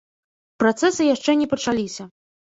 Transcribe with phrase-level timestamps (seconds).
[0.63, 2.03] Працэсы яшчэ не пачаліся.